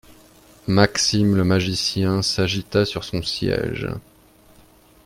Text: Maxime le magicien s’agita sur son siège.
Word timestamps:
Maxime 0.67 1.35
le 1.35 1.43
magicien 1.43 2.23
s’agita 2.23 2.85
sur 2.85 3.03
son 3.03 3.21
siège. 3.21 3.87